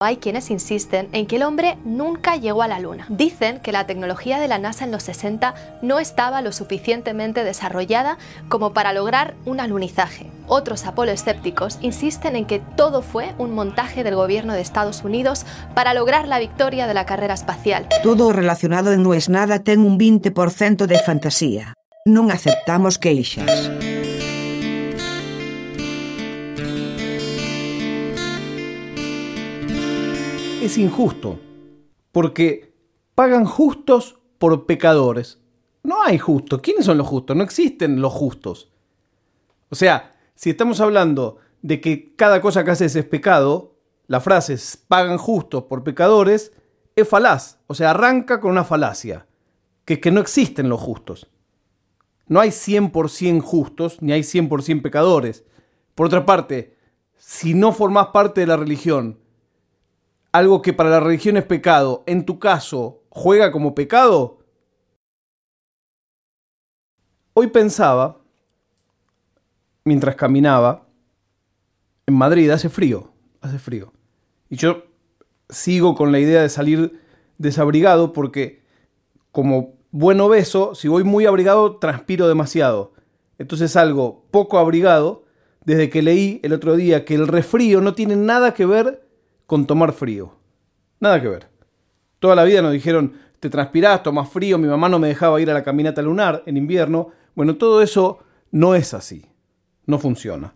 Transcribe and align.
Hay 0.00 0.18
quienes 0.18 0.52
insisten 0.52 1.08
en 1.10 1.26
que 1.26 1.34
el 1.34 1.42
hombre 1.42 1.76
nunca 1.84 2.36
llegó 2.36 2.62
a 2.62 2.68
la 2.68 2.78
Luna. 2.78 3.06
Dicen 3.08 3.58
que 3.58 3.72
la 3.72 3.88
tecnología 3.88 4.38
de 4.38 4.46
la 4.46 4.60
NASA 4.60 4.84
en 4.84 4.92
los 4.92 5.02
60 5.02 5.56
no 5.82 5.98
estaba 5.98 6.40
lo 6.40 6.52
suficientemente 6.52 7.42
desarrollada 7.42 8.16
como 8.48 8.72
para 8.72 8.92
lograr 8.92 9.34
un 9.44 9.58
alunizaje. 9.58 10.30
Otros 10.46 10.86
apolo 10.86 11.10
escépticos 11.10 11.78
insisten 11.82 12.36
en 12.36 12.44
que 12.44 12.60
todo 12.76 13.02
fue 13.02 13.34
un 13.38 13.52
montaje 13.56 14.04
del 14.04 14.14
gobierno 14.14 14.52
de 14.52 14.60
Estados 14.60 15.02
Unidos 15.02 15.44
para 15.74 15.94
lograr 15.94 16.28
la 16.28 16.38
victoria 16.38 16.86
de 16.86 16.94
la 16.94 17.04
carrera 17.04 17.34
espacial. 17.34 17.88
Todo 18.04 18.32
relacionado 18.32 18.96
No 18.96 19.14
es 19.14 19.28
nada 19.28 19.64
ten 19.64 19.80
un 19.80 19.98
20% 19.98 20.86
de 20.86 20.98
fantasía. 21.00 21.74
Non 22.06 22.30
aceptamos. 22.30 23.02
Es 30.60 30.76
injusto, 30.76 31.38
porque 32.10 32.74
pagan 33.14 33.44
justos 33.44 34.18
por 34.38 34.66
pecadores. 34.66 35.38
No 35.82 36.02
hay 36.02 36.18
justos. 36.18 36.60
¿Quiénes 36.60 36.84
son 36.84 36.98
los 36.98 37.06
justos? 37.06 37.36
No 37.36 37.44
existen 37.44 38.00
los 38.00 38.12
justos. 38.12 38.70
O 39.70 39.74
sea, 39.74 40.16
si 40.34 40.50
estamos 40.50 40.80
hablando 40.80 41.38
de 41.62 41.80
que 41.80 42.14
cada 42.16 42.40
cosa 42.40 42.64
que 42.64 42.72
haces 42.72 42.96
es 42.96 43.04
pecado, 43.04 43.76
la 44.06 44.20
frase 44.20 44.54
es 44.54 44.76
pagan 44.76 45.18
justos 45.18 45.64
por 45.64 45.84
pecadores 45.84 46.52
es 46.96 47.08
falaz. 47.08 47.58
O 47.66 47.74
sea, 47.74 47.90
arranca 47.90 48.40
con 48.40 48.50
una 48.50 48.64
falacia, 48.64 49.26
que 49.84 49.94
es 49.94 50.00
que 50.00 50.10
no 50.10 50.20
existen 50.20 50.68
los 50.68 50.80
justos. 50.80 51.28
No 52.26 52.40
hay 52.40 52.50
100% 52.50 53.40
justos, 53.40 54.02
ni 54.02 54.12
hay 54.12 54.22
100% 54.22 54.82
pecadores. 54.82 55.44
Por 55.94 56.06
otra 56.06 56.26
parte, 56.26 56.76
si 57.16 57.54
no 57.54 57.72
formás 57.72 58.08
parte 58.08 58.40
de 58.40 58.46
la 58.46 58.56
religión, 58.56 59.18
algo 60.38 60.62
que 60.62 60.72
para 60.72 60.90
la 60.90 61.00
religión 61.00 61.36
es 61.36 61.44
pecado, 61.44 62.04
en 62.06 62.24
tu 62.24 62.38
caso, 62.38 63.02
juega 63.08 63.50
como 63.50 63.74
pecado? 63.74 64.38
Hoy 67.34 67.48
pensaba, 67.48 68.20
mientras 69.84 70.14
caminaba, 70.16 70.86
en 72.06 72.14
Madrid 72.14 72.50
hace 72.50 72.68
frío, 72.68 73.12
hace 73.40 73.58
frío. 73.58 73.92
Y 74.48 74.56
yo 74.56 74.84
sigo 75.48 75.94
con 75.94 76.12
la 76.12 76.20
idea 76.20 76.42
de 76.42 76.48
salir 76.48 77.00
desabrigado 77.38 78.12
porque 78.12 78.62
como 79.32 79.74
buen 79.90 80.20
obeso, 80.20 80.74
si 80.74 80.88
voy 80.88 81.04
muy 81.04 81.26
abrigado, 81.26 81.76
transpiro 81.76 82.28
demasiado. 82.28 82.92
Entonces 83.38 83.72
salgo 83.72 84.26
poco 84.30 84.58
abrigado 84.58 85.24
desde 85.64 85.90
que 85.90 86.02
leí 86.02 86.40
el 86.42 86.52
otro 86.52 86.76
día 86.76 87.04
que 87.04 87.14
el 87.14 87.28
resfrío 87.28 87.80
no 87.80 87.94
tiene 87.94 88.16
nada 88.16 88.54
que 88.54 88.66
ver 88.66 89.07
con 89.48 89.66
tomar 89.66 89.94
frío. 89.94 90.34
Nada 91.00 91.22
que 91.22 91.28
ver. 91.28 91.48
Toda 92.18 92.36
la 92.36 92.44
vida 92.44 92.60
nos 92.60 92.70
dijeron, 92.70 93.14
te 93.40 93.48
transpirás, 93.48 94.02
tomas 94.02 94.28
frío, 94.28 94.58
mi 94.58 94.68
mamá 94.68 94.90
no 94.90 94.98
me 94.98 95.08
dejaba 95.08 95.40
ir 95.40 95.50
a 95.50 95.54
la 95.54 95.64
caminata 95.64 96.02
lunar 96.02 96.42
en 96.44 96.58
invierno. 96.58 97.12
Bueno, 97.34 97.56
todo 97.56 97.80
eso 97.80 98.18
no 98.50 98.74
es 98.74 98.92
así. 98.92 99.24
No 99.86 99.98
funciona. 99.98 100.52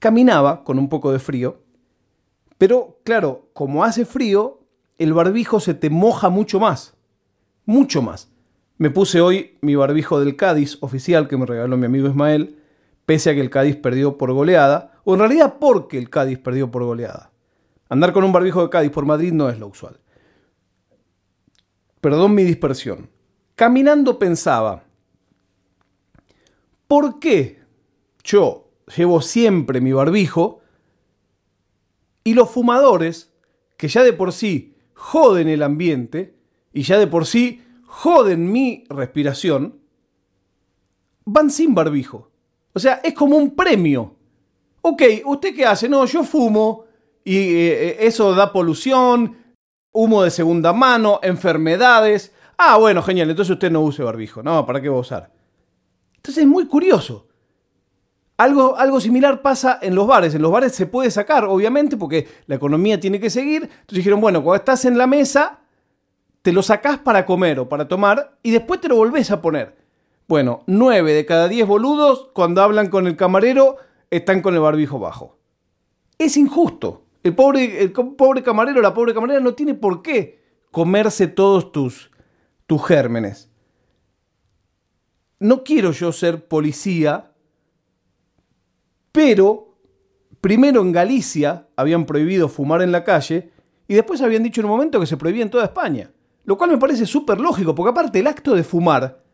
Caminaba 0.00 0.64
con 0.64 0.80
un 0.80 0.88
poco 0.88 1.12
de 1.12 1.20
frío, 1.20 1.62
pero 2.58 2.98
claro, 3.04 3.50
como 3.52 3.84
hace 3.84 4.04
frío, 4.04 4.58
el 4.98 5.12
barbijo 5.12 5.60
se 5.60 5.74
te 5.74 5.90
moja 5.90 6.28
mucho 6.28 6.58
más. 6.58 6.96
Mucho 7.66 8.02
más. 8.02 8.32
Me 8.78 8.90
puse 8.90 9.20
hoy 9.20 9.58
mi 9.60 9.76
barbijo 9.76 10.18
del 10.18 10.34
Cádiz 10.34 10.76
oficial 10.80 11.28
que 11.28 11.36
me 11.36 11.46
regaló 11.46 11.76
mi 11.76 11.86
amigo 11.86 12.08
Ismael, 12.08 12.59
pese 13.10 13.30
a 13.30 13.34
que 13.34 13.40
el 13.40 13.50
Cádiz 13.50 13.74
perdió 13.74 14.16
por 14.16 14.32
goleada, 14.32 14.92
o 15.02 15.14
en 15.14 15.18
realidad 15.18 15.56
porque 15.58 15.98
el 15.98 16.08
Cádiz 16.08 16.38
perdió 16.38 16.70
por 16.70 16.84
goleada. 16.84 17.32
Andar 17.88 18.12
con 18.12 18.22
un 18.22 18.30
barbijo 18.30 18.62
de 18.62 18.70
Cádiz 18.70 18.92
por 18.92 19.04
Madrid 19.04 19.32
no 19.32 19.48
es 19.48 19.58
lo 19.58 19.66
usual. 19.66 19.98
Perdón 22.00 22.36
mi 22.36 22.44
dispersión. 22.44 23.10
Caminando 23.56 24.16
pensaba, 24.16 24.84
¿por 26.86 27.18
qué 27.18 27.64
yo 28.22 28.70
llevo 28.96 29.20
siempre 29.22 29.80
mi 29.80 29.92
barbijo 29.92 30.60
y 32.22 32.34
los 32.34 32.48
fumadores, 32.48 33.32
que 33.76 33.88
ya 33.88 34.04
de 34.04 34.12
por 34.12 34.32
sí 34.32 34.76
joden 34.94 35.48
el 35.48 35.64
ambiente 35.64 36.36
y 36.72 36.82
ya 36.82 36.96
de 36.96 37.08
por 37.08 37.26
sí 37.26 37.60
joden 37.86 38.52
mi 38.52 38.84
respiración, 38.88 39.80
van 41.24 41.50
sin 41.50 41.74
barbijo? 41.74 42.29
O 42.72 42.78
sea, 42.78 43.00
es 43.02 43.14
como 43.14 43.36
un 43.36 43.54
premio. 43.54 44.14
Ok, 44.82 45.02
¿usted 45.26 45.54
qué 45.54 45.66
hace? 45.66 45.88
No, 45.88 46.04
yo 46.06 46.24
fumo 46.24 46.84
y 47.24 47.36
eh, 47.36 47.88
eh, 47.88 47.96
eso 48.00 48.34
da 48.34 48.52
polución, 48.52 49.36
humo 49.92 50.22
de 50.22 50.30
segunda 50.30 50.72
mano, 50.72 51.20
enfermedades. 51.22 52.32
Ah, 52.56 52.76
bueno, 52.78 53.02
genial, 53.02 53.30
entonces 53.30 53.52
usted 53.52 53.70
no 53.70 53.82
use 53.82 54.02
barbijo. 54.02 54.42
No, 54.42 54.64
¿para 54.64 54.80
qué 54.80 54.88
va 54.88 54.96
a 54.96 55.00
usar? 55.00 55.30
Entonces 56.16 56.44
es 56.44 56.48
muy 56.48 56.66
curioso. 56.66 57.26
Algo, 58.36 58.76
algo, 58.76 59.00
similar 59.00 59.42
pasa 59.42 59.78
en 59.82 59.94
los 59.94 60.06
bares. 60.06 60.34
En 60.34 60.40
los 60.40 60.50
bares 60.50 60.74
se 60.74 60.86
puede 60.86 61.10
sacar, 61.10 61.44
obviamente, 61.44 61.98
porque 61.98 62.26
la 62.46 62.54
economía 62.54 62.98
tiene 62.98 63.20
que 63.20 63.28
seguir. 63.28 63.64
Entonces 63.64 63.96
dijeron, 63.96 64.20
bueno, 64.20 64.42
cuando 64.42 64.60
estás 64.60 64.86
en 64.86 64.96
la 64.96 65.06
mesa, 65.06 65.60
te 66.40 66.52
lo 66.52 66.62
sacás 66.62 66.98
para 66.98 67.26
comer 67.26 67.58
o 67.58 67.68
para 67.68 67.86
tomar 67.86 68.38
y 68.42 68.50
después 68.50 68.80
te 68.80 68.88
lo 68.88 68.96
volvés 68.96 69.30
a 69.30 69.42
poner. 69.42 69.76
Bueno, 70.30 70.62
nueve 70.68 71.12
de 71.12 71.26
cada 71.26 71.48
diez 71.48 71.66
boludos, 71.66 72.30
cuando 72.34 72.62
hablan 72.62 72.88
con 72.88 73.08
el 73.08 73.16
camarero, 73.16 73.78
están 74.10 74.42
con 74.42 74.54
el 74.54 74.60
barbijo 74.60 75.00
bajo. 75.00 75.40
Es 76.18 76.36
injusto. 76.36 77.02
El 77.24 77.34
pobre, 77.34 77.82
el 77.82 77.90
pobre 77.90 78.40
camarero, 78.44 78.80
la 78.80 78.94
pobre 78.94 79.12
camarera 79.12 79.40
no 79.40 79.54
tiene 79.54 79.74
por 79.74 80.02
qué 80.02 80.40
comerse 80.70 81.26
todos 81.26 81.72
tus, 81.72 82.12
tus 82.68 82.86
gérmenes. 82.86 83.50
No 85.40 85.64
quiero 85.64 85.90
yo 85.90 86.12
ser 86.12 86.46
policía, 86.46 87.32
pero 89.10 89.78
primero 90.40 90.80
en 90.82 90.92
Galicia 90.92 91.66
habían 91.74 92.06
prohibido 92.06 92.48
fumar 92.48 92.82
en 92.82 92.92
la 92.92 93.02
calle 93.02 93.50
y 93.88 93.94
después 93.94 94.22
habían 94.22 94.44
dicho 94.44 94.60
en 94.60 94.66
un 94.66 94.70
momento 94.70 95.00
que 95.00 95.06
se 95.06 95.16
prohibía 95.16 95.42
en 95.42 95.50
toda 95.50 95.64
España. 95.64 96.12
Lo 96.44 96.56
cual 96.56 96.70
me 96.70 96.78
parece 96.78 97.04
súper 97.04 97.40
lógico, 97.40 97.74
porque 97.74 97.90
aparte 97.90 98.20
el 98.20 98.28
acto 98.28 98.54
de 98.54 98.62
fumar 98.62 99.24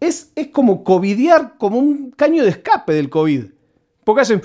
es, 0.00 0.32
es 0.34 0.48
como 0.48 0.84
covidear 0.84 1.56
como 1.58 1.78
un 1.78 2.10
caño 2.10 2.44
de 2.44 2.50
escape 2.50 2.92
del 2.92 3.10
COVID. 3.10 3.44
Porque 4.04 4.22
hacen 4.22 4.42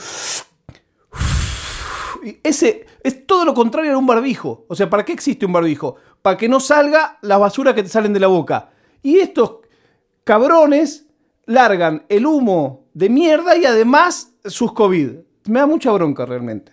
ese 2.44 2.86
es 3.04 3.26
todo 3.26 3.46
lo 3.46 3.54
contrario 3.54 3.94
a 3.94 3.98
un 3.98 4.08
barbijo. 4.08 4.66
O 4.68 4.76
sea, 4.76 4.90
¿para 4.90 5.04
qué 5.04 5.14
existe 5.14 5.46
un 5.46 5.54
barbijo? 5.54 5.96
Para 6.22 6.38
que 6.38 6.48
no 6.48 6.60
salga 6.60 7.18
la 7.22 7.38
basura 7.38 7.76
que 7.76 7.84
te 7.84 7.90
salen 7.90 8.14
de 8.14 8.20
la 8.20 8.28
boca. 8.28 8.72
Y 9.02 9.18
estos 9.18 9.58
cabrones 10.24 11.08
largan 11.46 12.06
el 12.10 12.26
humo 12.26 12.88
de 12.94 13.10
mierda 13.10 13.58
y 13.58 13.66
además 13.66 14.34
sus 14.46 14.74
COVID. 14.74 15.10
Me 15.50 15.60
da 15.60 15.68
mucha 15.68 15.92
bronca 15.92 16.26
realmente. 16.26 16.72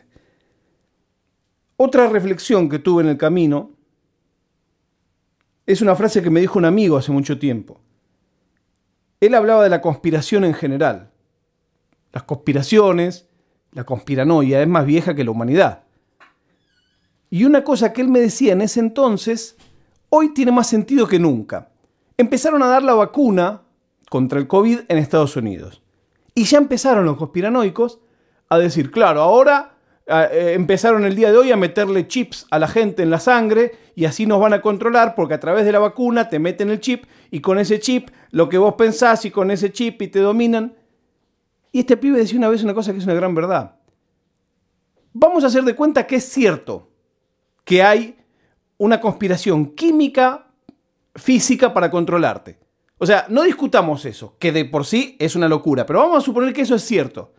Otra 1.76 2.08
reflexión 2.08 2.68
que 2.68 2.78
tuve 2.78 3.02
en 3.02 3.08
el 3.08 3.16
camino 3.16 3.72
es 5.66 5.80
una 5.80 5.96
frase 5.96 6.22
que 6.22 6.30
me 6.30 6.40
dijo 6.40 6.58
un 6.58 6.66
amigo 6.66 6.96
hace 6.96 7.10
mucho 7.10 7.38
tiempo. 7.38 7.80
Él 9.20 9.34
hablaba 9.34 9.62
de 9.62 9.68
la 9.68 9.80
conspiración 9.80 10.44
en 10.44 10.54
general. 10.54 11.10
Las 12.12 12.22
conspiraciones, 12.24 13.28
la 13.72 13.84
conspiranoia 13.84 14.62
es 14.62 14.68
más 14.68 14.86
vieja 14.86 15.14
que 15.14 15.24
la 15.24 15.30
humanidad. 15.30 15.84
Y 17.28 17.44
una 17.44 17.62
cosa 17.62 17.92
que 17.92 18.00
él 18.00 18.08
me 18.08 18.20
decía 18.20 18.52
en 18.52 18.62
ese 18.62 18.80
entonces, 18.80 19.56
hoy 20.08 20.34
tiene 20.34 20.52
más 20.52 20.66
sentido 20.66 21.06
que 21.06 21.18
nunca. 21.18 21.70
Empezaron 22.16 22.62
a 22.62 22.66
dar 22.66 22.82
la 22.82 22.94
vacuna 22.94 23.62
contra 24.08 24.38
el 24.38 24.48
COVID 24.48 24.80
en 24.88 24.98
Estados 24.98 25.36
Unidos. 25.36 25.82
Y 26.34 26.44
ya 26.44 26.58
empezaron 26.58 27.04
los 27.04 27.16
conspiranoicos 27.16 28.00
a 28.48 28.58
decir, 28.58 28.90
claro, 28.90 29.20
ahora 29.20 29.76
eh, 30.10 30.54
empezaron 30.54 31.04
el 31.04 31.14
día 31.14 31.30
de 31.30 31.38
hoy 31.38 31.52
a 31.52 31.56
meterle 31.56 32.08
chips 32.08 32.46
a 32.50 32.58
la 32.58 32.66
gente 32.66 33.02
en 33.02 33.10
la 33.10 33.20
sangre 33.20 33.72
y 33.94 34.06
así 34.06 34.26
nos 34.26 34.40
van 34.40 34.52
a 34.52 34.60
controlar 34.60 35.14
porque 35.14 35.34
a 35.34 35.40
través 35.40 35.64
de 35.64 35.72
la 35.72 35.78
vacuna 35.78 36.28
te 36.28 36.40
meten 36.40 36.70
el 36.70 36.80
chip 36.80 37.04
y 37.30 37.40
con 37.40 37.58
ese 37.58 37.78
chip 37.78 38.10
lo 38.30 38.48
que 38.48 38.58
vos 38.58 38.74
pensás 38.74 39.24
y 39.24 39.30
con 39.30 39.50
ese 39.50 39.72
chip 39.72 40.02
y 40.02 40.08
te 40.08 40.18
dominan. 40.18 40.74
Y 41.70 41.80
este 41.80 41.96
pibe 41.96 42.18
decía 42.18 42.38
una 42.38 42.48
vez 42.48 42.64
una 42.64 42.74
cosa 42.74 42.92
que 42.92 42.98
es 42.98 43.04
una 43.04 43.14
gran 43.14 43.34
verdad. 43.34 43.76
Vamos 45.12 45.44
a 45.44 45.46
hacer 45.46 45.62
de 45.62 45.76
cuenta 45.76 46.06
que 46.06 46.16
es 46.16 46.24
cierto 46.24 46.90
que 47.64 47.82
hay 47.82 48.16
una 48.78 49.00
conspiración 49.00 49.74
química, 49.74 50.48
física 51.14 51.72
para 51.72 51.90
controlarte. 51.90 52.58
O 52.98 53.06
sea, 53.06 53.26
no 53.28 53.44
discutamos 53.44 54.04
eso, 54.04 54.36
que 54.38 54.50
de 54.50 54.64
por 54.64 54.84
sí 54.84 55.16
es 55.20 55.36
una 55.36 55.48
locura, 55.48 55.86
pero 55.86 56.00
vamos 56.00 56.18
a 56.18 56.20
suponer 56.20 56.52
que 56.52 56.62
eso 56.62 56.74
es 56.74 56.82
cierto. 56.82 57.32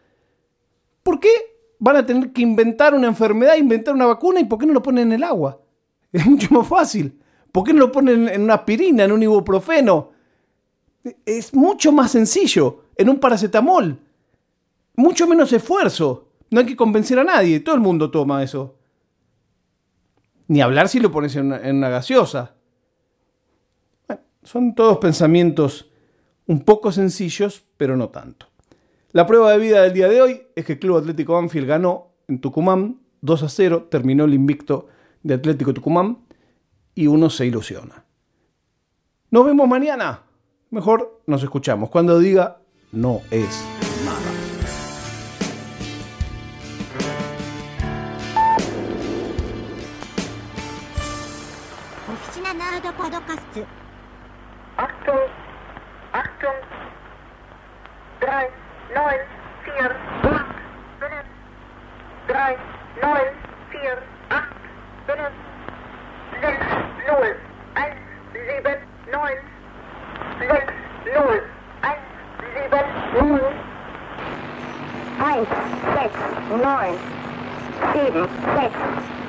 ¿Por 1.03 1.19
qué 1.19 1.50
van 1.81 1.98
a 1.98 2.06
tener 2.06 2.31
que 2.31 2.42
inventar 2.42 2.94
una 2.94 3.07
enfermedad, 3.07 3.57
inventar 3.57 3.94
una 3.94 4.06
vacuna 4.06 4.39
y 4.39 4.45
por 4.45 4.57
qué 4.57 4.66
no 4.66 4.74
lo 4.74 4.81
ponen 4.81 5.07
en 5.07 5.13
el 5.13 5.24
agua? 5.24 5.60
Es 6.13 6.25
mucho 6.25 6.54
más 6.54 6.68
fácil. 6.68 7.19
¿Por 7.51 7.66
qué 7.66 7.74
no 7.74 7.80
lo 7.80 7.92
ponen 7.92 8.30
en 8.30 8.44
una 8.44 8.54
aspirina, 8.56 9.04
en 9.04 9.12
un 9.12 9.24
ibuprofeno? 9.24 10.12
Es 11.25 11.54
mucho 11.54 11.92
más 11.92 12.12
sencillo, 12.12 12.86
en 12.95 13.10
un 13.10 13.19
paracetamol 13.19 14.00
mucho 14.95 15.28
menos 15.28 15.51
esfuerzo. 15.54 16.30
No 16.50 16.60
hay 16.60 16.66
que 16.66 16.75
convencer 16.75 17.18
a 17.19 17.24
nadie, 17.24 17.60
todo 17.60 17.75
el 17.75 17.81
mundo 17.81 18.12
toma 18.12 18.44
eso. 18.44 18.77
Ni 20.48 20.62
hablar 20.62 20.89
si 20.89 21.00
lo 21.00 21.12
pones 21.12 21.36
en 21.36 21.48
una, 21.48 21.57
en 21.57 21.77
una 21.77 21.89
gaseosa. 21.89 22.56
Bueno, 24.07 24.24
son 24.44 24.75
todos 24.75 24.98
pensamientos 24.98 25.89
un 26.48 26.62
poco 26.63 26.92
sencillos, 26.92 27.63
pero 27.77 27.95
no 27.95 28.10
tanto. 28.10 28.48
La 29.13 29.28
prueba 29.28 29.52
de 29.52 29.58
vida 29.58 29.81
del 29.81 29.92
día 29.92 30.08
de 30.08 30.22
hoy 30.22 30.42
es 30.56 30.63
que 30.63 30.74
el 30.74 30.80
Club 30.80 30.96
Atlético 30.96 31.34
Banfield 31.34 31.68
ganó 31.68 32.13
en 32.30 32.40
Tucumán 32.40 33.02
2 33.19 33.44
a 33.44 33.50
0, 33.50 33.88
terminó 33.92 34.24
el 34.24 34.34
invicto 34.34 34.88
de 35.22 35.34
Atlético 35.34 35.74
Tucumán 35.74 36.19
y 36.96 37.08
uno 37.08 37.30
se 37.30 37.46
ilusiona. 37.46 38.06
Nos 39.30 39.46
vemos 39.46 39.68
mañana. 39.68 40.22
Mejor 40.69 41.24
nos 41.28 41.44
escuchamos 41.44 41.90
cuando 41.90 42.19
diga 42.19 42.62
no 42.94 43.19
es 43.31 43.66
nada. 44.06 44.31
Oficina 52.13 52.54
Podcast. 52.96 53.58
9, 59.01 59.18
4, 59.65 59.98
8, 60.21 60.45
5, 61.01 61.25
3, 62.27 62.57
9, 63.01 63.33
4, 63.71 64.03
8, 64.30 64.53
5, 65.07 65.33
6, 66.42 66.62
0, 67.07 67.36
1, 67.74 67.98
7, 68.62 68.77
9, 69.12 69.42
6, 70.39 70.69
0, 71.03 71.42
1, 71.81 71.98
7, 72.53 72.86
0, 73.18 73.42
1 75.18 75.45
6 75.95 76.13
9 76.62 77.00
7 77.94 78.30
6 78.56 79.20